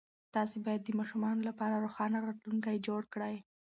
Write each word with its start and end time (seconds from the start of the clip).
تاسې 0.35 0.57
باید 0.65 0.81
د 0.83 0.89
ماشومانو 0.99 1.41
لپاره 1.49 1.81
روښانه 1.85 2.17
راتلونکی 2.27 2.75
جوړ 2.87 3.01
کړئ. 3.13 3.35